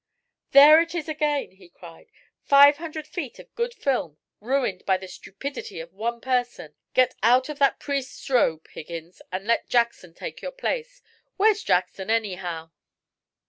[0.49, 2.07] "There it is again!" he cried.
[2.41, 6.73] "Five hundred feet of good film, ruined by the stupidity of one person.
[6.95, 11.03] Get out of that priest's robe, Higgins, and let Jackson take your place.
[11.37, 12.71] Where's Jackson, anyhow?"